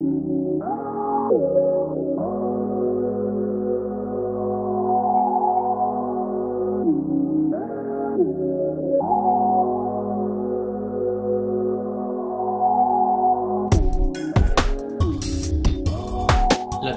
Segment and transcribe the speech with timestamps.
[0.00, 0.06] La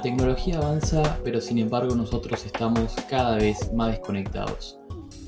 [0.02, 4.80] tecnología avanza, pero sin embargo nosotros estamos cada vez más desconectados.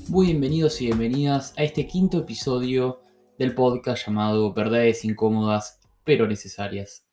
[0.09, 2.99] Muy bienvenidos y bienvenidas a este quinto episodio
[3.39, 7.05] del podcast llamado Verdades incómodas pero necesarias.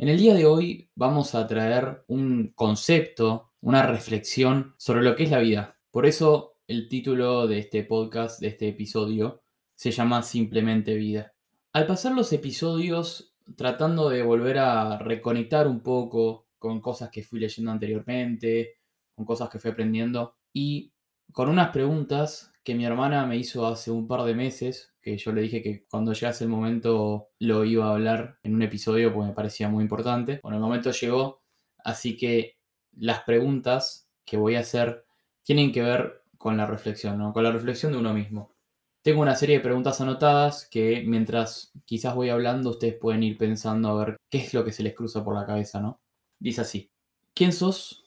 [0.00, 5.24] En el día de hoy vamos a traer un concepto, una reflexión sobre lo que
[5.24, 5.78] es la vida.
[5.90, 9.42] Por eso el título de este podcast, de este episodio,
[9.74, 11.34] se llama Simplemente Vida.
[11.74, 17.38] Al pasar los episodios tratando de volver a reconectar un poco con cosas que fui
[17.38, 18.78] leyendo anteriormente,
[19.14, 20.94] con cosas que fui aprendiendo y
[21.30, 25.32] con unas preguntas que mi hermana me hizo hace un par de meses, que yo
[25.32, 29.28] le dije que cuando llegase el momento lo iba a hablar en un episodio porque
[29.28, 30.40] me parecía muy importante.
[30.42, 31.42] Bueno, el momento llegó,
[31.84, 32.56] así que
[32.92, 35.04] las preguntas que voy a hacer
[35.42, 37.32] tienen que ver con la reflexión, ¿no?
[37.32, 38.54] Con la reflexión de uno mismo.
[39.02, 43.88] Tengo una serie de preguntas anotadas que mientras quizás voy hablando ustedes pueden ir pensando
[43.88, 46.00] a ver qué es lo que se les cruza por la cabeza, ¿no?
[46.38, 46.90] Dice así,
[47.34, 48.04] ¿quién sos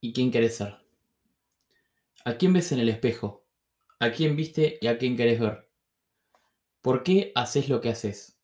[0.00, 0.76] y quién querés ser?
[2.24, 3.44] ¿A quién ves en el espejo?
[4.00, 5.67] ¿A quién viste y a quién querés ver?
[6.88, 8.40] ¿Por qué haces lo que haces?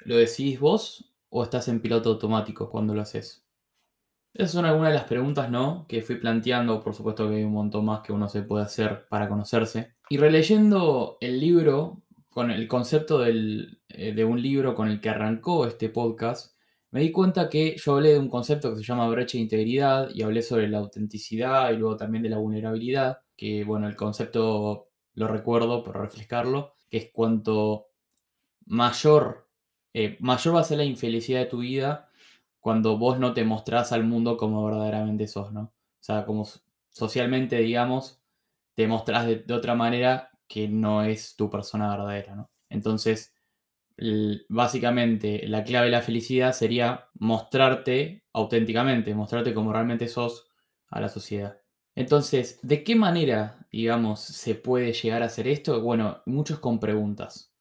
[0.00, 3.46] ¿Lo decidís vos o estás en piloto automático cuando lo haces?
[4.32, 5.86] Esas son algunas de las preguntas, ¿no?
[5.86, 9.06] Que fui planteando, por supuesto que hay un montón más que uno se puede hacer
[9.08, 9.94] para conocerse.
[10.10, 13.32] Y releyendo el libro, con el concepto eh,
[13.88, 16.58] de un libro con el que arrancó este podcast,
[16.90, 20.08] me di cuenta que yo hablé de un concepto que se llama brecha de integridad
[20.12, 24.88] y hablé sobre la autenticidad y luego también de la vulnerabilidad, que bueno, el concepto
[25.12, 27.88] lo recuerdo por refrescarlo, que es cuanto
[28.66, 29.48] mayor,
[29.94, 32.08] eh, mayor va a ser la infelicidad de tu vida
[32.60, 35.62] cuando vos no te mostrás al mundo como verdaderamente sos, ¿no?
[35.62, 36.46] O sea, como
[36.90, 38.22] socialmente, digamos,
[38.76, 42.50] te mostrás de otra manera que no es tu persona verdadera, ¿no?
[42.70, 43.34] Entonces,
[44.48, 50.46] básicamente la clave de la felicidad sería mostrarte auténticamente, mostrarte como realmente sos
[50.90, 51.58] a la sociedad.
[51.94, 55.80] Entonces, ¿de qué manera, digamos, se puede llegar a hacer esto?
[55.80, 57.52] Bueno, muchos con preguntas.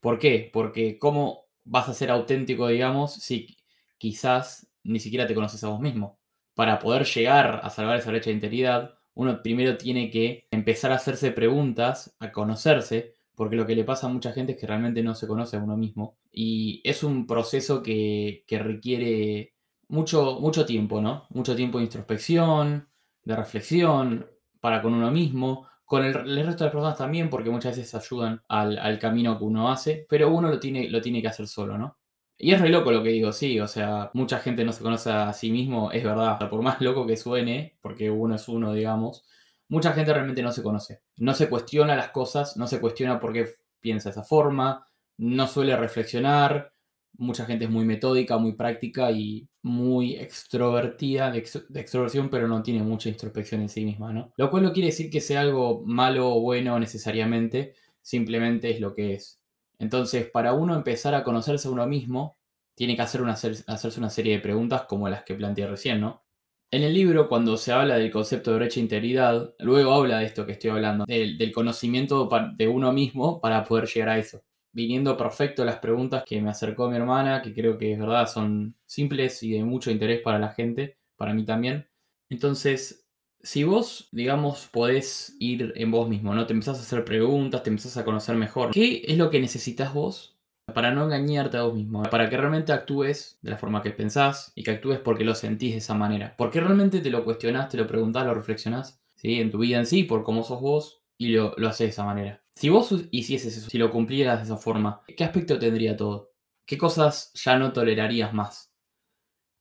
[0.00, 0.50] ¿Por qué?
[0.52, 3.56] Porque ¿cómo vas a ser auténtico, digamos, si
[3.98, 6.18] quizás ni siquiera te conoces a vos mismo?
[6.54, 10.96] Para poder llegar a salvar esa brecha de integridad, uno primero tiene que empezar a
[10.96, 15.02] hacerse preguntas, a conocerse, porque lo que le pasa a mucha gente es que realmente
[15.02, 16.18] no se conoce a uno mismo.
[16.30, 19.54] Y es un proceso que, requiere
[19.88, 21.26] mucho, mucho tiempo, ¿no?
[21.30, 22.88] Mucho tiempo de introspección,
[23.24, 24.26] de reflexión,
[24.60, 28.42] para con uno mismo, con el, resto de las personas también, porque muchas veces ayudan
[28.48, 31.98] al, camino que uno hace, pero uno lo tiene, lo tiene que hacer solo, ¿no?
[32.38, 35.10] Y es re loco lo que digo, sí, o sea, mucha gente no se conoce
[35.10, 39.24] a sí mismo, es verdad, por más loco que suene, porque uno es uno, digamos,
[39.68, 41.02] mucha gente realmente no se conoce.
[41.16, 43.48] No se cuestiona las cosas, no se cuestiona por qué
[43.80, 46.71] piensa de esa forma, no suele reflexionar.
[47.18, 52.82] Mucha gente es muy metódica, muy práctica y muy extrovertida de, extroversión, pero no tiene
[52.82, 54.32] mucha introspección en sí misma, ¿no?
[54.36, 58.94] Lo cual no quiere decir que sea algo malo o bueno necesariamente, simplemente es lo
[58.94, 59.40] que es.
[59.78, 62.36] Entonces, para uno empezar a conocerse a uno mismo,
[62.74, 66.22] tiene que hacer una, hacerse una serie de preguntas como las que planteé recién, ¿no?
[66.70, 70.46] En el libro, cuando se habla del concepto de brecha integridad, luego habla de esto
[70.46, 74.42] que estoy hablando, del, conocimiento de uno mismo para poder llegar a eso.
[74.72, 78.74] Viniendo perfecto las preguntas que me acercó mi hermana, que creo que es verdad, son
[78.86, 81.88] simples y de mucho interés para la gente, para mí también.
[82.30, 83.06] Entonces,
[83.42, 86.46] si vos, digamos, podés ir en vos mismo, ¿no?
[86.46, 88.70] Te empezás a hacer preguntas, te empezás a conocer mejor.
[88.70, 90.32] ¿Qué es lo que necesitas vos
[90.72, 94.52] para no engañarte a vos mismo, para que realmente actúes de la forma que pensás
[94.54, 96.34] y que actúes porque lo sentís de esa manera.
[96.36, 99.40] Porque realmente te lo cuestionás, te lo preguntás, lo reflexionás, ¿sí?
[99.40, 102.04] En tu vida en sí, por cómo sos vos y lo, lo haces de esa
[102.04, 102.42] manera.
[102.54, 106.32] Si vos hicieses eso, si lo cumplieras de esa forma, ¿qué aspecto tendría todo?
[106.66, 108.72] ¿Qué cosas ya no tolerarías más?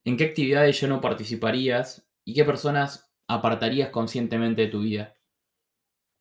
[0.03, 2.07] ¿En qué actividades ya no participarías?
[2.25, 5.15] ¿Y qué personas apartarías conscientemente de tu vida?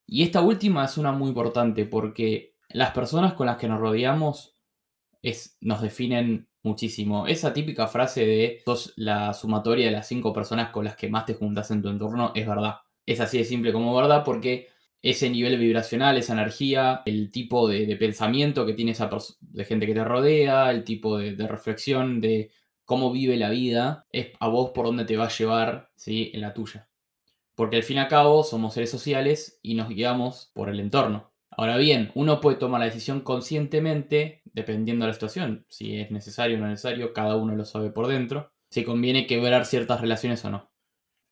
[0.06, 4.61] Y esta última es una muy importante porque las personas con las que nos rodeamos
[5.61, 7.26] nos definen muchísimo.
[7.26, 11.26] Esa típica frase de sos la sumatoria de las cinco personas con las que más
[11.26, 12.76] te juntas en tu entorno es verdad.
[13.06, 14.69] Es así de simple como verdad porque
[15.02, 19.08] ese nivel vibracional, esa energía, el tipo de, pensamiento que tiene esa
[19.41, 22.50] de gente que te rodea, el tipo de, reflexión de
[22.85, 26.31] cómo vive la vida, es a vos por dónde te va a llevar ¿sí?
[26.35, 26.88] en la tuya.
[27.55, 31.32] Porque al fin y al cabo somos seres sociales y nos guiamos por el entorno.
[31.50, 36.56] Ahora bien, uno puede tomar la decisión conscientemente dependiendo de la situación, si es necesario
[36.56, 40.50] o no necesario, cada uno lo sabe por dentro, si conviene quebrar ciertas relaciones o
[40.50, 40.70] no.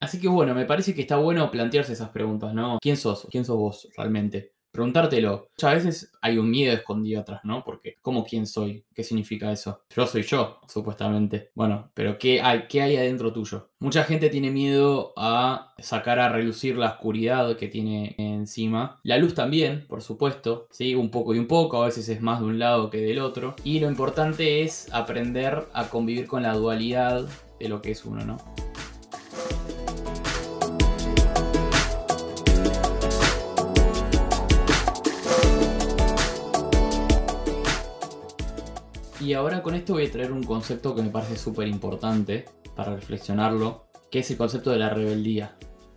[0.00, 2.78] Así que bueno, me parece que está bueno plantearse esas preguntas, ¿no?
[2.80, 3.26] ¿Quién sos?
[3.30, 4.52] ¿Quién sos vos realmente?
[4.70, 5.48] Preguntártelo.
[5.56, 7.64] Muchas veces hay un miedo escondido atrás, ¿no?
[7.64, 8.84] Porque, ¿cómo quién soy?
[8.94, 9.82] ¿Qué significa eso?
[9.94, 11.50] Yo soy yo, supuestamente.
[11.54, 13.70] Bueno, pero ¿qué hay, qué hay adentro tuyo?
[13.80, 19.00] Mucha gente tiene miedo a sacar a relucir la oscuridad que tiene encima.
[19.02, 20.94] La luz también, por supuesto, ¿sí?
[20.94, 23.56] Un poco y un poco, a veces es más de un lado que del otro.
[23.64, 27.26] Y lo importante es aprender a convivir con la dualidad
[27.58, 28.36] de lo que es uno, ¿no?
[39.28, 42.94] Y ahora con esto voy a traer un concepto que me parece súper importante para
[42.94, 45.54] reflexionarlo, que es el concepto de la rebeldía.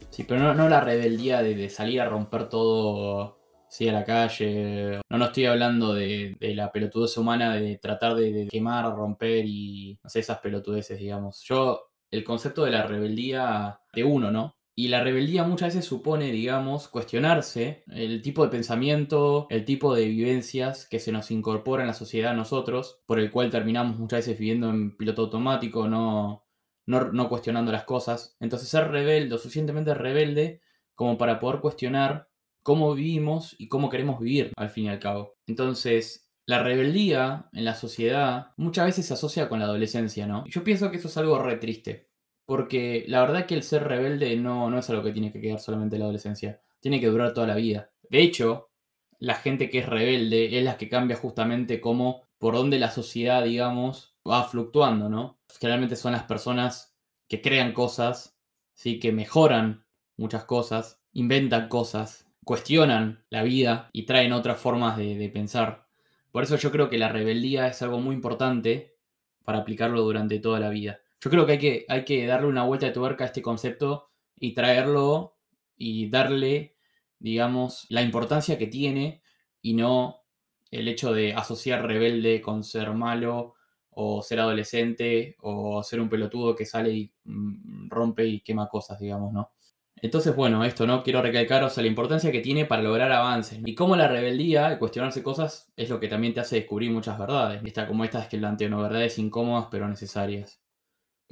[0.10, 3.40] Sí, pero no, la rebeldía de, salir a romper todo
[3.70, 5.00] sí, a la calle.
[5.10, 9.98] No, no estoy hablando de, la pelotudez humana de tratar de, de, quemar, romper y
[10.04, 11.42] no sé, esas pelotudeces, digamos.
[11.46, 14.58] Yo, el concepto de la rebeldía de uno, ¿no?
[14.74, 20.08] Y la rebeldía muchas veces supone, digamos, cuestionarse el tipo de pensamiento, el tipo de
[20.08, 24.20] vivencias que se nos incorpora en la sociedad a nosotros, por el cual terminamos muchas
[24.20, 26.46] veces viviendo en piloto automático, no,
[26.86, 28.38] no, cuestionando las cosas.
[28.40, 30.62] Entonces ser rebelde, suficientemente rebelde
[30.96, 32.30] como para poder cuestionar
[32.64, 35.36] cómo vivimos y cómo queremos vivir, al fin y al cabo.
[35.48, 40.46] Entonces, la rebeldía en la sociedad muchas veces se asocia con la adolescencia, ¿no?
[40.48, 42.11] Yo pienso que eso es algo re triste.
[42.52, 45.62] Porque la verdad que el ser rebelde no, no es algo que tiene que quedar
[45.62, 46.62] solamente en la adolescencia.
[46.82, 47.92] Tiene que durar toda la vida.
[48.10, 48.72] De hecho,
[49.20, 53.46] la gente que es rebelde es la que cambia justamente como por donde la sociedad,
[53.46, 55.40] digamos, va fluctuando, ¿no?
[55.62, 56.94] Generalmente son las personas
[57.30, 58.38] que crean cosas,
[58.74, 59.00] ¿sí?
[59.00, 59.86] que mejoran
[60.18, 65.88] muchas cosas, inventan cosas, cuestionan la vida y traen otras formas de pensar.
[66.34, 68.98] Por eso yo creo que la rebeldía es algo muy importante
[69.46, 71.00] para aplicarlo durante toda la vida.
[71.22, 74.10] Yo creo que hay que, hay que darle una vuelta de tuerca a este concepto
[74.36, 75.38] y traerlo
[75.78, 76.76] y darle,
[77.20, 79.22] digamos, la importancia que tiene
[79.62, 80.24] y no
[80.72, 83.54] el hecho de asociar rebelde con ser malo
[83.92, 89.00] o ser adolescente o ser un pelotudo que sale y mm, rompe y quema cosas,
[89.00, 89.52] digamos, ¿no?
[89.98, 91.04] Entonces, bueno, esto, ¿no?
[91.04, 95.22] Quiero recalcaros la importancia que tiene para lograr avances y cómo la rebeldía, el cuestionarse
[95.22, 97.62] cosas, es lo que también te hace descubrir muchas verdades.
[97.64, 98.82] Esta, como estas que planteo, ¿no?
[98.82, 100.61] Verdades incómodas pero necesarias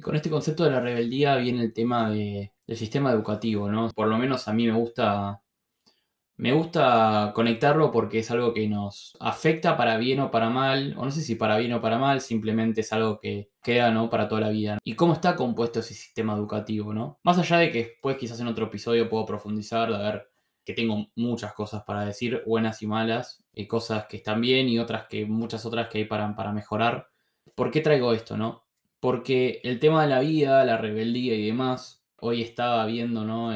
[0.02, 3.90] con este concepto de la rebeldía viene el tema del sistema educativo, ¿no?
[3.90, 5.42] Por lo menos a mí me gusta,
[6.36, 11.04] me gusta conectarlo porque es algo que nos afecta para bien o para mal, o
[11.04, 14.08] no sé si para bien o para mal, simplemente es algo que queda, ¿no?
[14.10, 14.78] Para toda la vida.
[14.84, 17.18] Y cómo está compuesto ese sistema educativo, ¿no?
[17.22, 20.30] Más allá de que después quizás en otro episodio puedo profundizar, de ver
[20.64, 24.78] que tengo muchas cosas para decir, buenas y malas, y cosas que están bien y
[24.78, 27.08] otras que, muchas otras que hay para, para mejorar.
[27.54, 28.64] ¿Por qué traigo esto, no?
[29.00, 33.52] Porque el tema de la vida, la rebeldía y demás, hoy estaba viendo ¿no?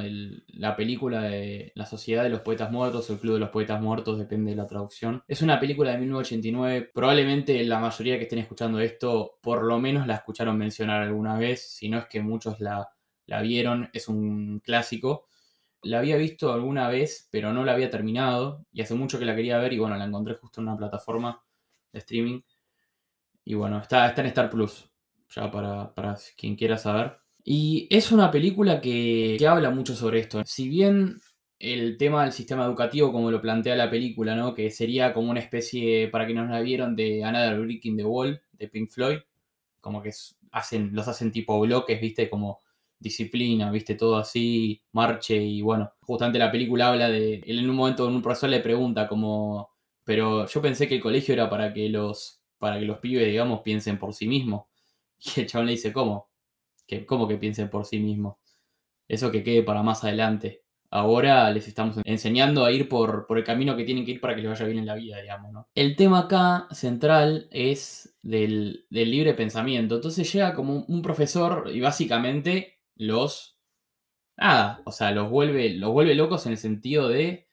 [0.48, 4.18] la película de La Sociedad de los Poetas Muertos, el Club de los Poetas Muertos,
[4.18, 5.22] depende de la traducción.
[5.28, 10.06] Es una película de 1989, probablemente la mayoría que estén escuchando esto, por lo menos
[10.06, 12.88] la escucharon mencionar alguna vez, si no es que muchos la,
[13.26, 15.26] la vieron, es un clásico.
[15.82, 19.36] La había visto alguna vez, pero no la había terminado, y hace mucho que la
[19.36, 21.42] quería ver, y bueno, la encontré justo en una plataforma
[21.92, 22.40] de streaming.
[23.44, 24.93] Y bueno, está, está en Star Plus
[25.34, 27.16] ya para, quien quiera saber.
[27.44, 30.42] Y es una película que, habla mucho sobre esto.
[30.44, 31.16] Si bien
[31.58, 34.54] el tema del sistema educativo, como lo plantea la película, ¿no?
[34.54, 38.04] Que sería como una especie, para quienes no la vieron, de Another Brick in the
[38.04, 39.18] Wall, de Pink Floyd.
[39.80, 40.10] Como que
[40.52, 42.30] hacen, los hacen tipo bloques, ¿viste?
[42.30, 42.60] Como
[42.98, 43.94] disciplina, ¿viste?
[43.94, 45.92] Todo así, marche y bueno.
[46.00, 49.70] Justamente la película habla de, en un momento un profesor le pregunta como,
[50.04, 53.60] pero yo pensé que el colegio era para que los, para que los pibes, digamos,
[53.60, 54.64] piensen por sí mismos.
[55.18, 56.30] Y el chabón le dice, ¿cómo?
[56.86, 58.36] Que, ¿Cómo que piensen por sí mismos?
[59.08, 60.64] Eso que quede para más adelante.
[60.90, 64.34] Ahora les estamos enseñando a ir por, por el camino que tienen que ir para
[64.34, 65.68] que les vaya bien en la vida, digamos, ¿no?
[65.74, 69.96] El tema acá central es del, libre pensamiento.
[69.96, 73.58] Entonces llega como un profesor y básicamente los...
[74.36, 77.48] Nada, o sea, los vuelve, los vuelve locos en el sentido de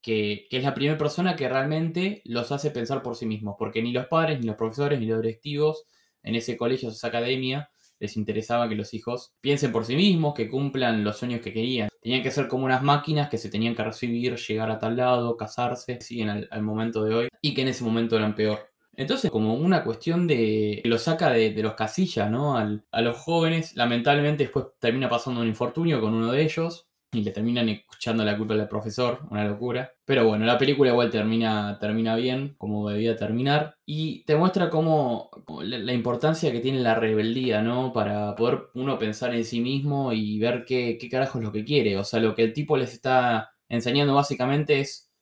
[0.00, 3.82] que, que, es la primera persona que realmente los hace pensar por sí mismos, porque
[3.82, 5.86] ni los padres, ni los profesores, ni los directivos
[6.22, 7.70] en ese colegio, esa academia,
[8.02, 11.88] les interesaba que los hijos piensen por sí mismos, que cumplan los sueños que querían.
[12.02, 15.36] Tenían que ser como unas máquinas que se tenían que recibir, llegar a tal lado,
[15.36, 18.72] casarse, siguen al, momento de hoy, y que en ese momento eran peor.
[18.94, 20.82] Entonces, como una cuestión de.
[20.84, 22.56] lo saca de, los casillas, ¿no?
[22.56, 23.76] a los jóvenes.
[23.76, 26.88] Lamentablemente, después termina pasando un infortunio con uno de ellos.
[27.12, 29.92] Y le terminan escuchando la culpa al profesor, una locura.
[30.04, 35.30] Pero bueno, la película igual termina, termina bien, como debía terminar, y te muestra cómo
[35.62, 37.92] la, importancia que tiene la rebeldía, ¿no?
[37.92, 41.64] Para poder uno pensar en sí mismo y ver qué, qué carajo es lo que
[41.64, 41.98] quiere.
[41.98, 45.12] O sea, lo que el tipo les está enseñando básicamente es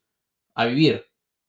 [0.55, 1.05] a vivir,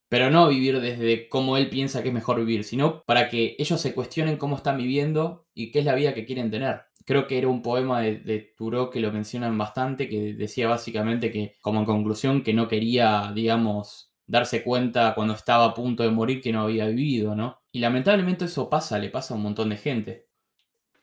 [0.09, 3.81] pero no vivir desde cómo él piensa que es mejor vivir, sino para que ellos
[3.81, 7.38] se cuestionen cómo están viviendo y qué es la vida que quieren tener creo que
[7.38, 8.54] era un poema de, de
[8.92, 14.12] que lo mencionan bastante, que decía básicamente que, como en conclusión, que no quería, digamos,
[14.26, 17.61] darse cuenta cuando estaba a punto de morir que no había vivido, ¿no?
[17.71, 20.28] Y lamentablemente eso pasa, le pasa a un montón de gente.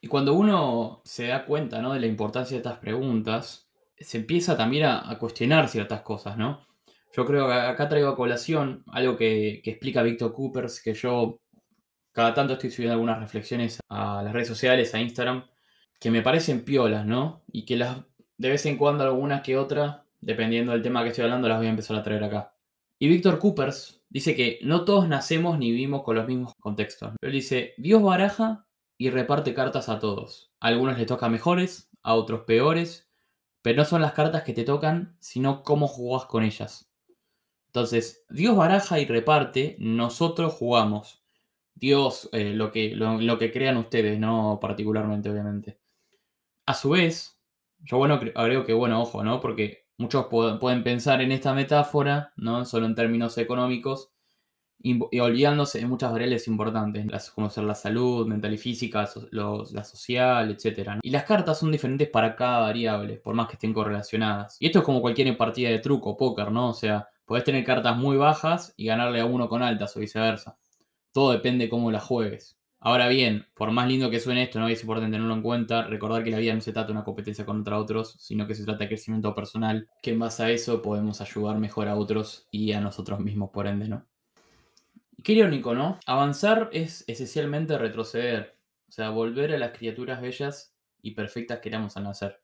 [0.00, 1.92] Y cuando uno se da cuenta, ¿no?
[1.92, 6.66] De la importancia de estas preguntas, se empieza también a, cuestionar ciertas cosas, ¿no?
[7.12, 11.40] Yo creo que acá traigo a colación algo que, que explica Víctor Coopers, que yo
[12.12, 15.44] cada tanto estoy subiendo algunas reflexiones a las redes sociales, a Instagram,
[16.00, 17.42] que me parecen piolas, ¿no?
[17.52, 17.98] Y que las
[18.40, 21.66] de vez en cuando algunas que otras, dependiendo del tema que estoy hablando, las voy
[21.66, 22.54] a empezar a traer acá.
[22.98, 27.12] Y Víctor Coopers dice que no todos nacemos ni vivimos con los mismos contextos.
[27.20, 28.66] Él dice, Dios baraja
[28.96, 30.52] y reparte cartas a todos.
[30.58, 33.10] A algunos les toca mejores, a otros peores,
[33.60, 36.90] pero no son las cartas que te tocan, sino cómo jugás con ellas.
[37.66, 41.22] Entonces, Dios baraja y reparte, nosotros jugamos.
[41.74, 45.79] Dios, eh, lo, que, lo que crean ustedes, no particularmente, obviamente.
[46.70, 47.36] A su vez,
[47.80, 49.40] yo bueno, agrego que, bueno, ojo, ¿no?
[49.40, 52.64] Porque muchos pueden pensar en esta metáfora, ¿no?
[52.64, 54.12] Solo en términos económicos,
[54.78, 60.48] y, olvidándose de muchas variables importantes, como ser la salud, mental y física, la social,
[60.52, 61.00] etc.
[61.02, 64.56] Y las cartas son diferentes para cada variable, por más que estén correlacionadas.
[64.60, 66.68] Y esto es como cualquier partida de truco, póker, ¿no?
[66.68, 70.56] O sea, podés tener cartas muy bajas y ganarle a uno con altas o viceversa.
[71.10, 72.59] Todo depende de cómo las juegues.
[72.82, 76.24] Ahora bien, por más lindo que suene esto, no es importante tenerlo en cuenta, recordar
[76.24, 78.84] que la vida no se trata de una competencia contra otros, sino que se trata
[78.84, 82.80] de crecimiento personal, que en base a eso podemos ayudar mejor a otros y a
[82.80, 84.06] nosotros mismos, por ende, ¿no?
[85.22, 85.98] Qué irónico, ¿no?
[86.06, 88.56] Avanzar es esencialmente retroceder,
[88.88, 92.40] o sea, volver a las criaturas bellas y perfectas que éramos al nacer.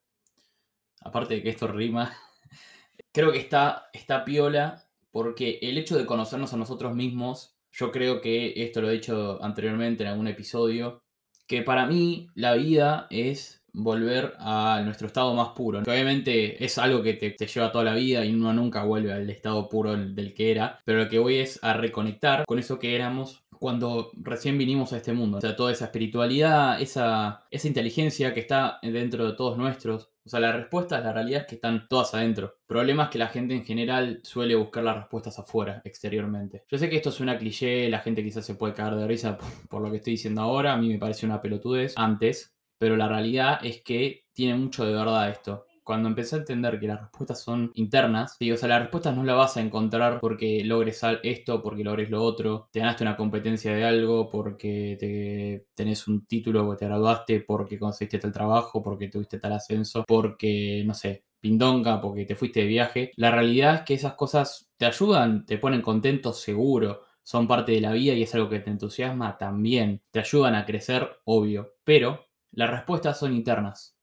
[1.01, 2.13] Aparte de que esto rima,
[3.13, 8.21] creo que está, está piola porque el hecho de conocernos a nosotros mismos yo creo
[8.21, 11.03] que esto lo he dicho anteriormente en algún episodio,
[11.47, 15.83] que para mí la vida es volver a nuestro estado más puro.
[15.83, 19.29] Que obviamente es algo que te, lleva toda la vida y uno nunca vuelve al
[19.29, 22.95] estado puro del que era, pero lo que voy es a reconectar con eso que
[22.95, 25.39] éramos cuando recién vinimos a este mundo.
[25.39, 30.29] O sea, toda esa espiritualidad, esa, esa inteligencia que está dentro de todos nuestros, o
[30.29, 32.47] sea, la respuesta, la realidad es que están todas adentro.
[32.47, 36.65] El problema es que la gente en general suele buscar las respuestas afuera, exteriormente.
[36.69, 39.39] Yo sé que esto es una cliché, la gente quizás se puede caer de risa
[39.71, 43.09] por, lo que estoy diciendo ahora, a mí me parece una pelotudez antes, pero la
[43.09, 47.41] realidad es que tiene mucho de verdad esto cuando empecé a entender que las respuestas
[47.41, 51.63] son internas, digo, o sea, las respuestas no las vas a encontrar porque logres esto,
[51.63, 56.65] porque logres lo otro, te ganaste una competencia de algo, porque te, tenés un título,
[56.67, 62.01] porque te graduaste, porque conseguiste tal trabajo, porque tuviste tal ascenso, porque, no sé, pindonga,
[62.01, 63.13] porque te fuiste de viaje.
[63.17, 67.81] La realidad es que esas cosas te ayudan, te ponen contento seguro, son parte de
[67.81, 72.27] la vida y es algo que te entusiasma también, te ayudan a crecer, obvio, pero
[72.51, 73.96] las respuestas son internas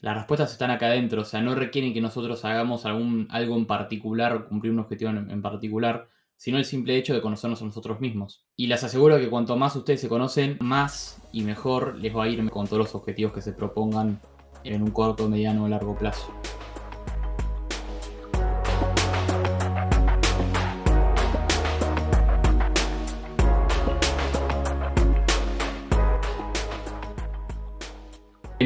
[0.00, 3.66] las respuestas están acá adentro, o sea, no requieren que nosotros hagamos algún, algo en
[3.66, 8.46] particular, cumplir un objetivo en, particular, sino el simple hecho de conocernos a nosotros mismos.
[8.54, 12.28] Y les aseguro que cuanto más ustedes se conocen, más y mejor les va a
[12.28, 14.20] ir con todos los objetivos que se propongan
[14.62, 16.32] en un corto, mediano o largo plazo.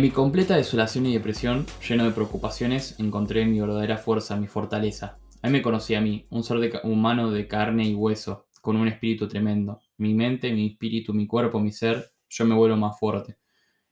[0.03, 5.21] En mi completa desolación y depresión, lleno de preocupaciones, encontré mi verdadera fuerza, mi fortaleza.
[5.43, 9.29] Ahí me conocí a mí, un ser humano de carne y hueso, con un espíritu
[9.29, 9.81] tremendo.
[9.99, 13.39] Mi mente, mi espíritu, mi cuerpo, mi ser, yo me vuelvo más fuerte.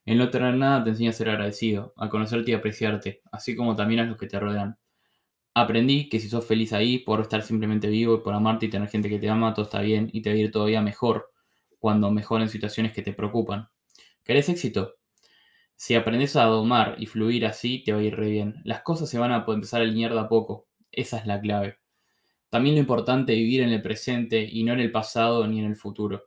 [0.04, 3.76] En no tener nada te enseña a ser agradecido, a conocerte y apreciarte, así como
[3.76, 4.80] también a los que te rodean.
[5.54, 8.88] Aprendí que si sos feliz ahí, por estar simplemente vivo y por amarte y tener
[8.88, 11.30] gente que te ama, todo está bien y te va a ir todavía mejor
[11.78, 13.68] cuando mejoren situaciones que te preocupan.
[14.24, 14.99] ¿Querés éxito?
[15.82, 18.60] Si aprendes a domar y fluir así, te va a ir re bien.
[18.64, 20.68] Las cosas se van a empezar a alinear de a poco.
[20.92, 21.78] Esa es la clave.
[22.50, 25.64] También lo importante es vivir en el presente y no en el pasado ni en
[25.64, 26.24] el futuro.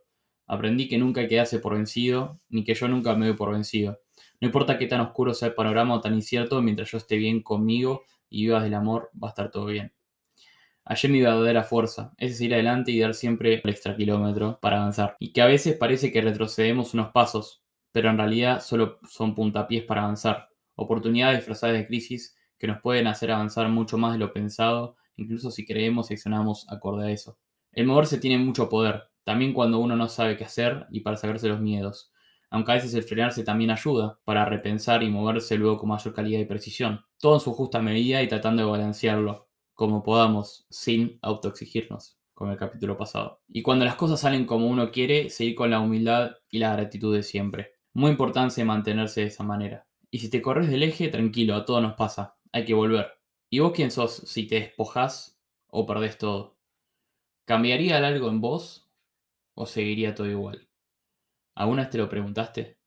[0.48, 4.00] Aprendí que nunca quedase por vencido, ni que yo nunca me doy por vencido.
[4.40, 7.40] No importa qué tan oscuro sea el panorama o tan incierto, mientras yo esté bien
[7.40, 9.92] conmigo y vivas del amor, va a estar todo bien.
[10.84, 15.16] Ayer mi verdadera fuerza es ir adelante y dar siempre el extra kilómetro para avanzar.
[15.20, 17.63] Y que a veces parece que retrocedemos unos pasos,
[17.94, 23.06] pero en realidad solo son puntapiés para avanzar, oportunidades disfrazadas de crisis que nos pueden
[23.06, 27.38] hacer avanzar mucho más de lo pensado, incluso si creemos y accionamos acorde a eso.
[27.70, 31.46] El moverse tiene mucho poder, también cuando uno no sabe qué hacer y para sacarse
[31.46, 32.12] los miedos,
[32.50, 36.40] aunque a veces el frenarse también ayuda para repensar y moverse luego con mayor calidad
[36.40, 42.18] y precisión, todo en su justa medida y tratando de balancearlo como podamos, sin autoexigirnos,
[42.32, 43.40] como el capítulo pasado.
[43.46, 47.14] Y cuando las cosas salen como uno quiere, seguir con la humildad y la gratitud
[47.14, 47.73] de siempre.
[47.94, 49.86] Muy importante mantenerse de esa manera.
[50.10, 53.06] Y si te corres del eje, tranquilo, a todo nos pasa, hay que volver.
[53.50, 56.56] ¿Y vos quién sos si te despojas o perdés todo?
[57.44, 58.90] ¿Cambiaría algo en vos
[59.54, 60.68] o seguiría todo igual?
[61.54, 62.78] ¿Alguna vez te lo preguntaste?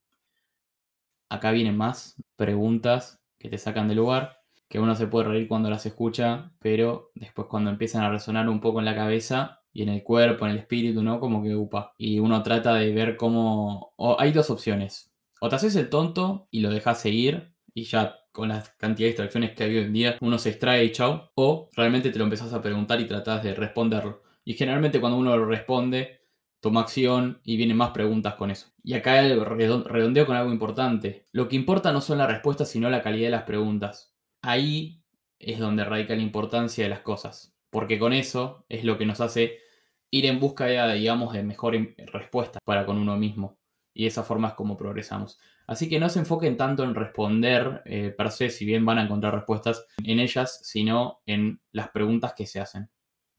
[1.30, 5.70] Acá vienen más preguntas que te sacan del lugar, que uno se puede reír cuando
[5.70, 9.90] las escucha, pero después cuando empiezan a resonar un poco en la cabeza y en
[9.90, 11.20] el cuerpo, en el espíritu, ¿no?
[11.20, 11.94] Como que upa.
[11.96, 13.94] Y uno trata de ver cómo...
[14.18, 15.12] hay dos opciones.
[15.40, 19.10] O te haces el tonto y lo dejas seguir y ya con la cantidad de
[19.10, 21.30] distracciones que hay hoy en día, uno se extrae y chao.
[21.36, 24.24] O realmente te lo empezás a preguntar y tratás de responderlo.
[24.44, 26.22] Y generalmente cuando uno lo responde,
[26.58, 28.72] toma acción y vienen más preguntas con eso.
[28.82, 31.26] Y acá redondeo con algo importante.
[31.30, 34.12] Lo que importa no son las respuestas, sino la calidad de las preguntas.
[34.42, 35.04] Ahí
[35.38, 37.54] es donde radica la importancia de las cosas.
[37.70, 39.67] Porque con eso es lo que nos hace
[40.10, 41.76] ir en busca, de, digamos, de mejor
[42.12, 43.58] respuesta para con uno mismo.
[43.94, 45.38] Y de esa forma es como progresamos.
[45.66, 49.02] Así que no se enfoquen tanto en responder eh, per se, si bien van a
[49.02, 52.88] encontrar respuestas en ellas, sino en las preguntas que se hacen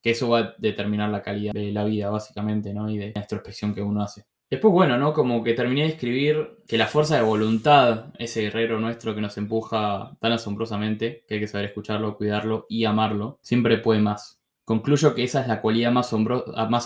[0.01, 2.89] que eso va a determinar la calidad de la vida, básicamente, ¿no?
[2.89, 4.25] Y de la introspección que uno hace.
[4.49, 5.13] Después, bueno, ¿no?
[5.13, 9.37] Como que terminé de escribir que la fuerza de voluntad, ese guerrero nuestro que nos
[9.37, 14.38] empuja tan asombrosamente, que hay que saber escucharlo, cuidarlo y amarlo, siempre puede más.
[14.69, 16.13] Concluyo que esa es la cualidad más,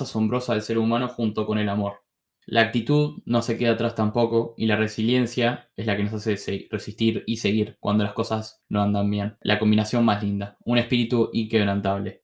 [0.02, 2.06] asombrosa del ser humano junto con el amor.
[2.46, 6.66] La actitud no se queda atrás tampoco y la resiliencia es la que nos hace
[6.72, 9.36] resistir y seguir cuando las cosas no andan bien.
[9.42, 12.24] La combinación más linda, un espíritu inquebrantable.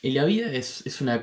[0.00, 1.20] Y la vida es, una,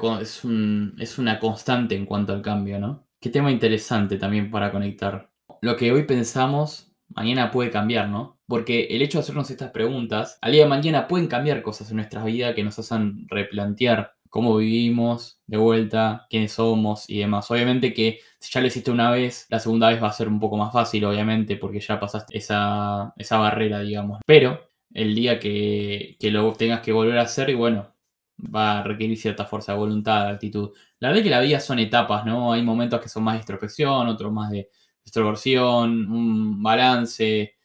[0.97, 3.07] es una constante en cuanto al cambio, ¿no?
[3.21, 5.31] Qué tema interesante también para conectar.
[5.61, 8.39] Lo que hoy pensamos, mañana puede cambiar, ¿no?
[8.47, 11.97] Porque el hecho de hacernos estas preguntas, al día de mañana pueden cambiar cosas en
[11.97, 17.49] nuestra vida que nos hacen replantear cómo vivimos, de vuelta, quiénes somos y demás.
[17.51, 20.39] Obviamente que si ya lo hiciste una vez, la segunda vez va a ser un
[20.39, 24.19] poco más fácil, obviamente, porque ya pasaste esa, esa barrera, digamos.
[24.25, 24.61] Pero
[24.93, 27.95] el día que, que lo tengas que volver a hacer, y bueno,
[28.39, 30.71] va a requerir cierta fuerza de voluntad, actitud.
[30.99, 32.53] La verdad es que la vida son etapas, ¿no?
[32.53, 34.69] Hay momentos que son más de introspección, otros más de
[35.03, 37.55] extroversión, un balance,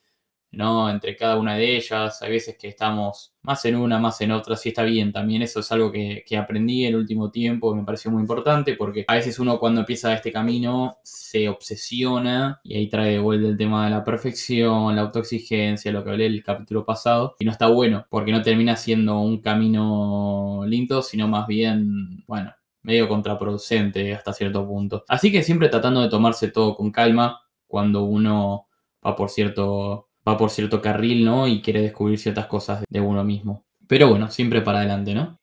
[0.56, 0.90] ¿no?
[0.90, 2.22] Entre cada una de ellas.
[2.22, 5.12] Hay veces que estamos más en una, más en otra, y está bien.
[5.12, 9.04] También eso es algo que, que aprendí el último tiempo, me pareció muy importante, porque
[9.06, 13.56] a veces uno cuando empieza este camino se obsesiona y ahí trae de vuelta el
[13.56, 17.68] tema de la perfección, la autoexigencia, lo que hablé el capítulo pasado, y no está
[17.68, 24.32] bueno, porque no termina siendo un camino lindo, sino más bien, bueno, medio contraproducente hasta
[24.32, 25.04] cierto punto.
[25.08, 28.68] Así que siempre tratando de tomarse todo con calma cuando uno
[29.04, 31.46] va por cierto va por cierto carril, ¿no?
[31.48, 33.64] Y quiere descubrir ciertas cosas de uno mismo.
[33.86, 35.38] Pero bueno, siempre para adelante, ¿no?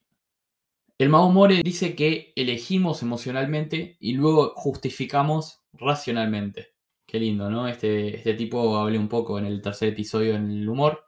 [0.97, 6.73] El Mago More dice que elegimos emocionalmente y luego justificamos racionalmente.
[7.05, 7.67] Qué lindo, ¿no?
[7.67, 11.05] Este, este tipo hablé un poco en el tercer episodio en el humor.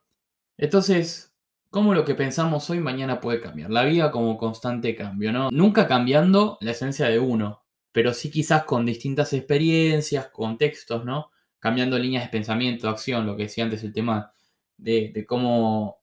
[0.57, 1.32] Entonces,
[1.73, 3.71] ¿cómo lo que pensamos hoy mañana puede cambiar?
[3.71, 5.49] La vida como constante cambio, ¿no?
[5.51, 11.31] Nunca cambiando la esencia de uno, pero sí quizás con distintas experiencias, contextos, ¿no?
[11.63, 14.33] cambiando líneas de pensamiento, acción, lo que decía antes, el tema
[14.75, 16.01] de, cómo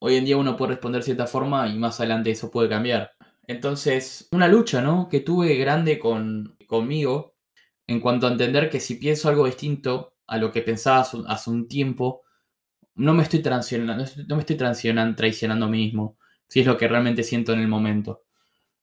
[0.00, 3.12] hoy en día uno puede responder de cierta forma y más adelante eso puede cambiar.
[3.46, 5.08] Entonces, una lucha, ¿no?
[5.08, 7.36] Que tuve grande con, conmigo
[7.86, 11.68] en cuanto a entender que si pienso algo distinto a lo que pensaba hace, un
[11.68, 12.22] tiempo,
[12.96, 16.88] no me estoy traicionando, no me estoy traicionando a mí mismo, si es lo que
[16.88, 18.24] realmente siento en el momento.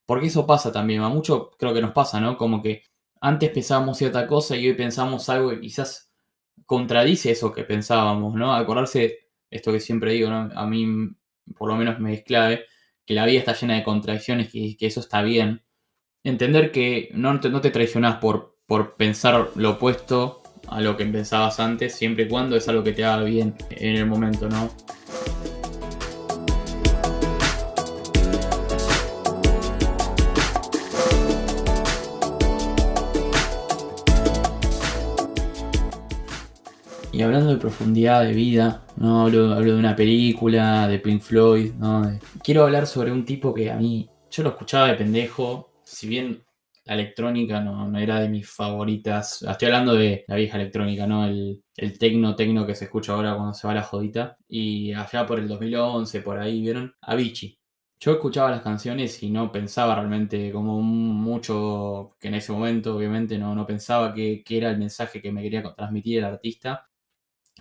[0.06, 2.36] Porque eso pasa también, a mucho creo que nos pasa, ¿no?
[2.36, 2.84] Como que
[3.20, 6.12] antes pensábamos cierta cosa y hoy pensamos algo que quizás
[6.66, 8.54] contradice eso que pensábamos, ¿no?
[8.54, 10.50] Acordarse, esto que siempre digo, ¿no?
[10.54, 10.86] A mí
[11.56, 12.66] por lo menos me es clave,
[13.04, 15.64] que la vida está llena de contradicciones y que eso está bien.
[16.22, 21.04] Entender que no te, no te traicionas por, por pensar lo opuesto a lo que
[21.06, 24.70] pensabas antes, siempre y cuando es algo que te haga bien en el momento, ¿no?
[37.12, 39.22] Y hablando de profundidad de vida, ¿no?
[39.22, 42.18] Hablo, hablo de una película, de Pink Floyd, ¿no?
[42.42, 46.43] Quiero hablar sobre un tipo que a mí, yo lo escuchaba de pendejo, si bien
[46.84, 49.42] la electrónica no, no, era de mis favoritas.
[49.42, 51.26] Estoy hablando de la vieja electrónica, ¿no?
[51.26, 54.36] El, el tecno, tecno que se escucha ahora cuando se va la jodita.
[54.48, 56.94] Y allá por el 2011, por ahí, ¿vieron?
[57.00, 57.58] Avicii.
[58.00, 63.38] Yo escuchaba las canciones y no pensaba realmente como mucho, que en ese momento obviamente
[63.38, 66.86] no, no pensaba que, que era el mensaje que me quería transmitir el artista.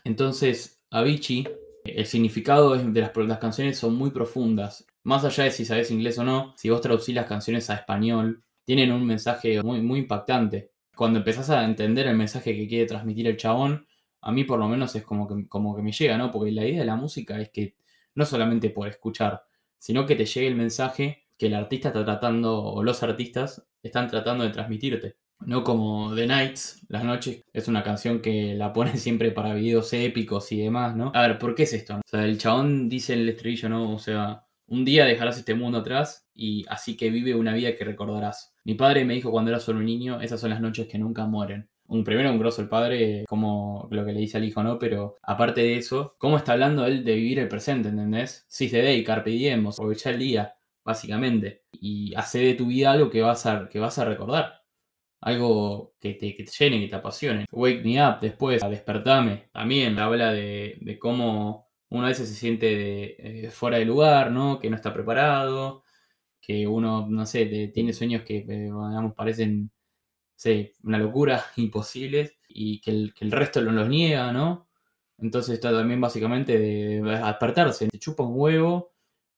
[0.04, 1.48] Entonces, Avicii,
[1.86, 4.86] el significado de las, las canciones son muy profundas.
[5.04, 8.44] Más allá de si sabes inglés o no, si vos traducís las canciones a español,
[8.64, 10.72] tienen un mensaje muy, muy impactante.
[10.96, 13.88] Cuando empezás a entender el mensaje que quiere transmitir el chabón,
[14.22, 16.32] a mí por lo menos es como que, como que me llega, ¿no?
[16.32, 17.76] Porque la idea de la música es que
[18.16, 19.44] no solamente por escuchar,
[19.78, 24.08] sino que te llegue el mensaje que el artista está tratando, o los artistas están
[24.08, 25.18] tratando de transmitirte.
[25.40, 29.92] No como The Nights, Las Noches, es una canción que la ponen siempre para videos
[29.94, 31.12] épicos y demás, ¿no?
[31.14, 31.96] A ver, ¿por qué es esto?
[31.96, 33.94] O sea, el chabón dice en el estribillo, ¿no?
[33.94, 37.86] O sea, un día dejarás este mundo atrás y así que vive una vida que
[37.86, 38.56] recordarás.
[38.64, 41.28] Mi padre me dijo cuando era solo un niño, esas son las noches que nunca
[41.28, 41.70] mueren.
[41.86, 44.80] Un primero un grosso el padre, como lo que le dice al hijo, ¿no?
[44.80, 48.46] Pero aparte de eso, ¿cómo está hablando él de vivir el presente, ¿entendés?
[48.48, 51.66] Si se day, carpe diem, aprovecha el día, básicamente.
[51.72, 54.64] Y hace de tu vida algo que vas a, que vas a recordar.
[55.22, 57.46] Algo que te, que te llene, que te apasione.
[57.52, 59.50] Wake me up después, a despertarme.
[59.52, 64.60] También habla de, de cómo uno a veces se siente eh, fuera de lugar, ¿no?
[64.60, 65.84] Que no está preparado,
[66.42, 69.72] que uno, no sé, tiene sueños que, eh, digamos, parecen,
[70.36, 74.68] sé, una locura, imposibles, y que el, que el resto lo, los niega, ¿no?
[75.20, 78.94] Entonces está también básicamente de, despertarse, te chupa un huevo,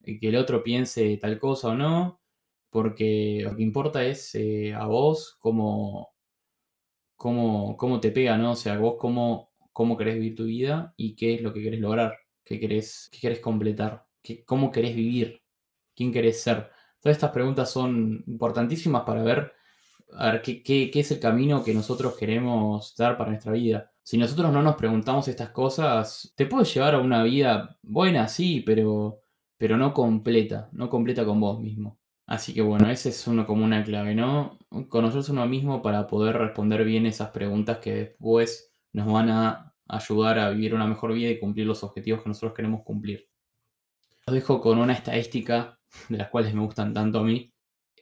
[0.06, 2.22] y que el otro piense tal cosa o no,
[2.70, 6.13] porque lo que importa es eh, a vos cómo,
[7.18, 8.52] cómo, cómo te pega, ¿no?
[8.54, 11.82] O sea, vos cómo, cómo querés vivir tu vida y qué es lo que querés
[11.82, 15.41] lograr qué querés, qué completar, ¿Qué, cómo querés vivir,
[15.95, 16.69] quién querés ser.
[16.99, 19.53] Todas estas preguntas son importantísimas para ver,
[20.43, 23.91] qué, qué, es el camino que nosotros queremos dar para nuestra vida.
[24.03, 28.62] Si nosotros no nos preguntamos estas cosas, te puedes llevar a una vida buena, sí,
[28.65, 29.21] pero,
[29.58, 31.99] pero no completa, no completa con vos mismo.
[32.27, 34.58] Así que bueno, ese es uno como una clave, ¿no?
[34.89, 40.39] Conocerse uno mismo para poder responder bien esas preguntas que después nos van a ayudar
[40.39, 43.30] a vivir una mejor vida y cumplir los objetivos que nosotros queremos cumplir.
[44.28, 47.54] Los dejo con una estadística de las cuales me gustan tanto a mí,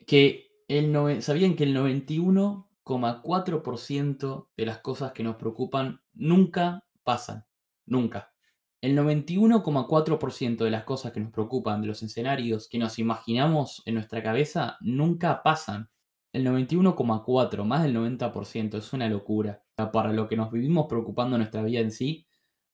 [0.06, 7.44] que el sabían que el 91,4% de las cosas que nos preocupan nunca pasan,
[7.86, 8.32] nunca.
[8.80, 13.94] El 91,4% de las cosas que nos preocupan, de los escenarios que nos imaginamos en
[13.94, 15.88] nuestra cabeza, nunca pasan.
[16.34, 19.62] El 91,4, más del 90%, es una locura.
[19.92, 22.26] Para lo que nos vivimos preocupando nuestra vida en sí,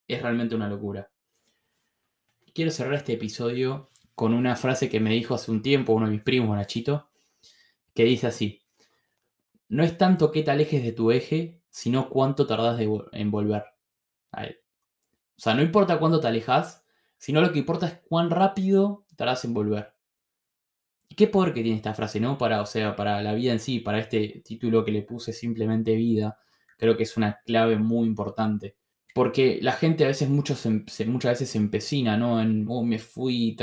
[0.08, 1.10] es realmente una locura.
[2.54, 6.12] Quiero cerrar este episodio con una frase que me dijo hace un tiempo uno de
[6.12, 7.10] mis primos, Nachito,
[7.92, 8.62] que dice así,
[9.68, 13.64] no es tanto que te alejes de tu eje, sino cuánto tardas en volver.
[14.32, 14.38] O
[15.36, 16.82] sea, no importa cuánto te alejas,
[17.18, 19.92] sino lo que importa es cuán rápido tardas en volver.
[21.10, 22.38] ¿Y qué poder que tiene esta frase, no?
[22.38, 25.96] Para, o sea, para la vida en sí, para este título que le puse simplemente
[25.96, 26.38] vida,
[26.78, 28.76] creo que es una clave muy importante.
[29.12, 32.40] Porque la gente a veces, muchas veces se empecina, ¿no?
[32.40, 33.56] En, oh, me fui,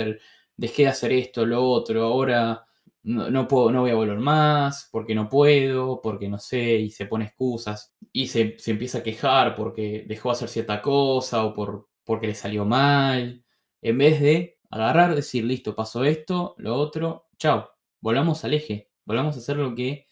[0.58, 2.68] dejé de hacer esto, lo otro, ahora
[3.04, 7.06] no, puedo, no voy a volver más, porque no puedo, porque no sé, y se
[7.06, 7.94] pone excusas.
[8.12, 12.36] Y se, empieza a quejar porque dejó de hacer cierta cosa o por, porque le
[12.36, 13.46] salió mal.
[13.82, 17.70] En vez de agarrar, decir, listo, pasó esto, lo otro, chao,
[18.02, 20.08] volvamos al eje, volvamos a hacer lo que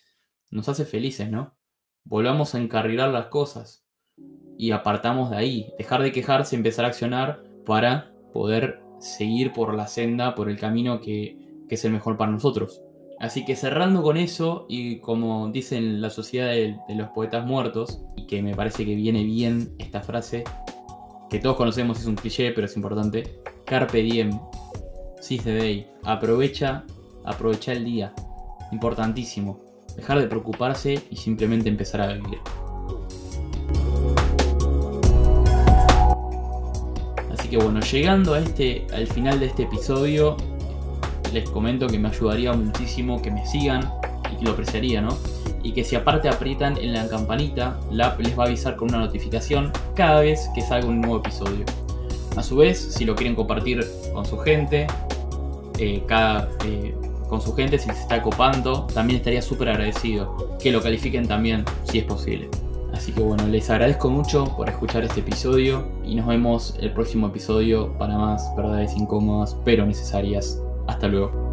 [0.52, 1.58] nos hace felices, ¿no?
[2.04, 3.84] Volvamos a encarrilar las cosas
[4.58, 9.88] y apartamos de ahí, dejar de quejarse, empezar a accionar para poder seguir por la
[9.88, 12.82] senda, por el camino que, es el mejor para nosotros.
[13.20, 18.02] Así que cerrando con eso, y como dicen la sociedad de, de, los poetas muertos,
[18.16, 20.44] y que me parece que viene bien esta frase,
[21.30, 24.40] que todos conocemos, es un cliché, pero es importante, Carpe diem,
[25.20, 26.86] seize the day, aprovecha
[27.26, 28.14] Aprovecha el día.
[28.72, 29.60] Importantísimo.
[29.96, 32.40] Dejar de preocuparse y simplemente empezar a vivir.
[37.32, 40.36] Así que bueno, llegando a este, al final de este episodio,
[41.34, 43.92] les comento que me ayudaría muchísimo que me sigan
[44.32, 45.18] y que lo apreciaría, ¿no?
[45.64, 48.90] Y que si aparte aprietan en la campanita, la app les va a avisar con
[48.90, 51.66] una notificación cada vez que salga un nuevo episodio.
[52.38, 54.88] A su vez, si lo quieren compartir con su gente,
[55.80, 56.96] eh, cada, eh,
[57.36, 61.66] con su gente si se está copando, también estaría súper agradecido que lo califiquen también
[61.84, 62.50] si es posible.
[62.94, 67.28] Así que bueno, les agradezco mucho por escuchar este episodio y nos vemos el próximo
[67.28, 70.62] episodio para más verdades incómodas pero necesarias.
[70.88, 71.45] Hasta luego.